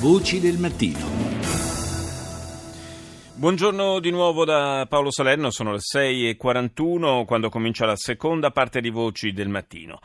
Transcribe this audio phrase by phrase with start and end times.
[0.00, 0.98] Voci del mattino.
[3.34, 8.90] Buongiorno di nuovo da Paolo Salerno, sono le 6.41 quando comincia la seconda parte di
[8.90, 9.98] Voci del Mattino.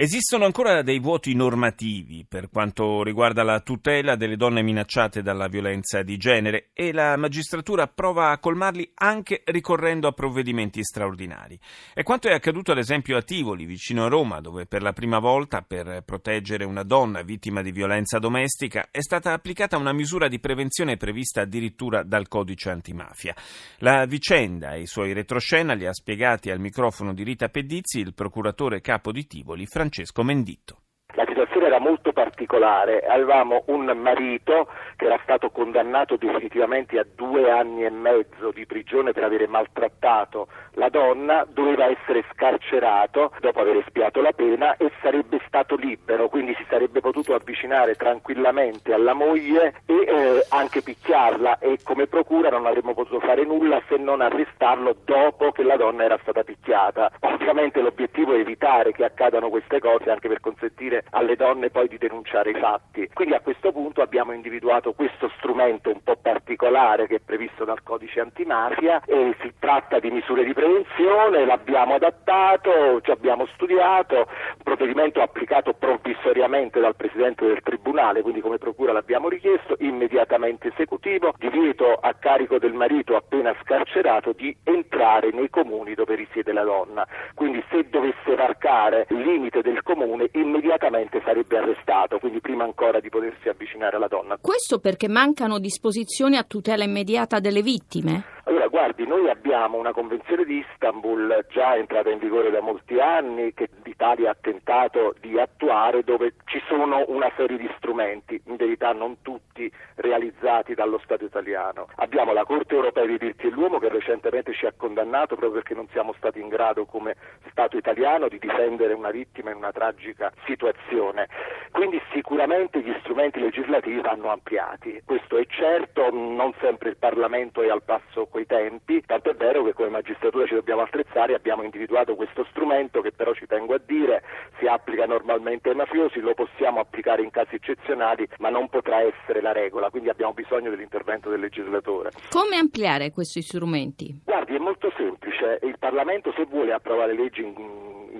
[0.00, 6.04] Esistono ancora dei vuoti normativi per quanto riguarda la tutela delle donne minacciate dalla violenza
[6.04, 11.58] di genere e la magistratura prova a colmarli anche ricorrendo a provvedimenti straordinari.
[11.92, 15.18] È quanto è accaduto ad esempio a Tivoli, vicino a Roma, dove per la prima
[15.18, 20.38] volta per proteggere una donna vittima di violenza domestica è stata applicata una misura di
[20.38, 23.34] prevenzione prevista addirittura dal codice antimafia.
[23.78, 28.14] La vicenda e i suoi retroscena li ha spiegati al microfono di Rita Pedizzi il
[28.14, 30.82] procuratore capo di Tivoli, Francesco Francesco Menditto.
[31.14, 37.48] La situazione era molto particolare, avevamo un marito che era stato condannato definitivamente a due
[37.48, 43.76] anni e mezzo di prigione per avere maltrattato la donna, doveva essere scarcerato dopo aver
[43.76, 49.82] espiato la pena e sarebbe stato libero, quindi si sarebbe potuto avvicinare tranquillamente alla moglie
[49.86, 54.96] e eh, anche picchiarla e come procura non avremmo potuto fare nulla se non arrestarlo
[55.04, 57.12] dopo che la donna era stata picchiata.
[57.20, 61.98] Ovviamente l'obiettivo è evitare che accadano queste cose anche per consentire alle donne poi di
[61.98, 63.08] denunciare i fatti.
[63.12, 67.82] Quindi a questo punto abbiamo individuato questo strumento un po' particolare che è previsto dal
[67.82, 74.62] codice antimafia e si tratta di misure di prevenzione, l'abbiamo adattato, ci abbiamo studiato, un
[74.62, 81.92] provvedimento applicato provvisoriamente dal Presidente del Tribunale, quindi come procura l'abbiamo richiesto, immediatamente esecutivo, divieto
[81.92, 87.06] a carico del marito appena scarcerato di entrare nei comuni dove risiede la donna.
[87.34, 93.08] Quindi se dovesse varcare il limite del comune immediatamente sarebbe arrestato, quindi prima ancora di
[93.08, 94.38] potersi avvicinare alla donna.
[94.40, 98.36] Questo perché mancano disposizioni a tutela immediata delle vittime?
[98.70, 103.68] Guardi, noi abbiamo una convenzione di Istanbul già entrata in vigore da molti anni che
[103.82, 109.22] l'Italia ha tentato di attuare dove ci sono una serie di strumenti, in verità non
[109.22, 111.88] tutti realizzati dallo Stato italiano.
[111.96, 115.88] Abbiamo la Corte europea dei diritti dell'uomo che recentemente ci ha condannato proprio perché non
[115.92, 117.16] siamo stati in grado come
[117.50, 121.28] Stato italiano di difendere una vittima in una tragica situazione.
[121.72, 127.68] Quindi sicuramente gli strumenti legislativi vanno ampliati, questo è certo, non sempre il Parlamento è
[127.68, 131.62] al passo con quei tempi, tanto è vero che come magistratura ci dobbiamo attrezzare, abbiamo
[131.62, 134.22] individuato questo strumento che però ci tengo a dire
[134.58, 139.40] si applica normalmente ai mafiosi, lo possiamo applicare in casi eccezionali, ma non potrà essere
[139.40, 142.10] la regola, quindi abbiamo bisogno dell'intervento del legislatore.
[142.30, 144.22] Come ampliare questi strumenti?
[144.24, 147.54] Guardi, è molto semplice, il Parlamento se vuole approvare leggi in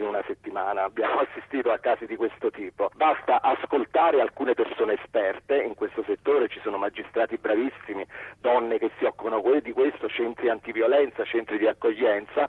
[0.00, 2.90] in una settimana, abbiamo assistito a casi di questo tipo.
[2.94, 8.06] Basta ascoltare alcune persone esperte in questo settore, ci sono magistrati bravissimi,
[8.40, 12.48] donne che si occupano di questo, centri antiviolenza, centri di accoglienza,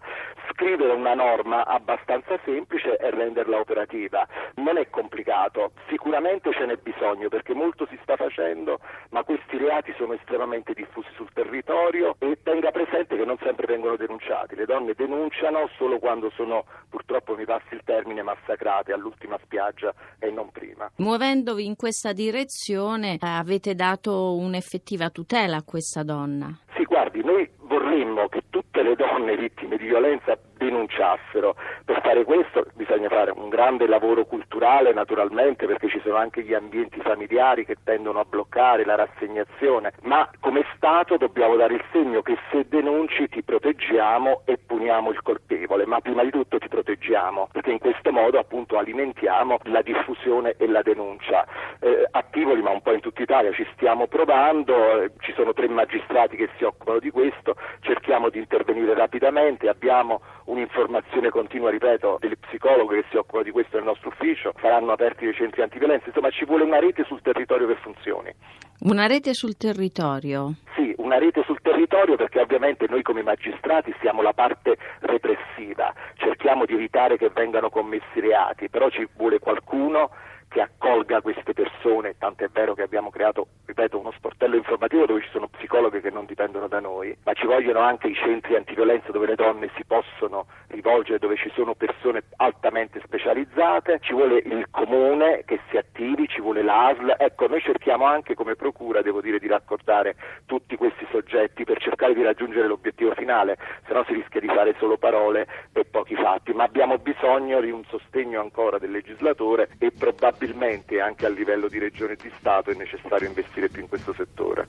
[0.51, 4.27] scrivere una norma abbastanza semplice e renderla operativa.
[4.55, 9.93] Non è complicato, sicuramente ce n'è bisogno perché molto si sta facendo, ma questi reati
[9.97, 14.55] sono estremamente diffusi sul territorio e tenga presente che non sempre vengono denunciati.
[14.55, 20.29] Le donne denunciano solo quando sono purtroppo mi passi il termine, massacrate all'ultima spiaggia e
[20.29, 20.91] non prima.
[20.97, 26.53] Muovendovi in questa direzione avete dato un'effettiva tutela a questa donna?
[26.75, 31.55] Sì, guardi, noi vorremmo che tutte le donne vittime di violenza denunciassero.
[31.85, 36.53] Per fare questo bisogna fare un grande lavoro culturale naturalmente perché ci sono anche gli
[36.53, 42.21] ambienti familiari che tendono a bloccare la rassegnazione, ma come Stato dobbiamo dare il segno
[42.21, 47.49] che se denunci ti proteggiamo e puniamo il colpevole, ma prima di tutto ti proteggiamo
[47.51, 51.45] perché in questo modo appunto alimentiamo la diffusione e la denuncia.
[51.79, 55.53] Eh, a Tivoli ma un po' in tutta Italia ci stiamo provando, eh, ci sono
[55.53, 62.17] tre magistrati che si occupano di questo, cerchiamo di intervenire rapidamente, abbiamo un'informazione continua, ripeto,
[62.19, 66.07] delle psicologhe che si occupano di questo nel nostro ufficio, saranno aperti dei centri antiviolenza,
[66.07, 68.33] insomma ci vuole una rete sul territorio che funzioni.
[68.81, 70.55] Una rete sul territorio?
[70.75, 76.65] Sì, una rete sul territorio perché ovviamente noi come magistrati siamo la parte repressiva, cerchiamo
[76.65, 80.09] di evitare che vengano commessi reati, però ci vuole qualcuno
[80.49, 85.21] che accolga queste persone, tanto è vero che abbiamo creato, ripeto, uno sportello informativo dove
[85.21, 89.11] ci sono psicologhe che non dipendono da noi, ma ci vogliono anche i centri antiviolenza
[89.11, 94.65] dove le donne si possono rivolgere, dove ci sono persone altamente specializzate, ci vuole il
[94.71, 99.37] comune che si attivi, ci vuole l'ASL, ecco noi cerchiamo anche come procura, devo dire,
[99.37, 100.15] di raccordare
[100.47, 104.73] tutti questi soggetti per cercare di raggiungere l'obiettivo finale, se no si rischia di fare
[104.79, 109.91] solo parole e pochi fatti, ma abbiamo bisogno di un sostegno ancora del legislatore e
[109.91, 113.89] probabilmente probabilmente anche a livello di regione e di Stato è necessario investire più in
[113.89, 114.65] questo settore.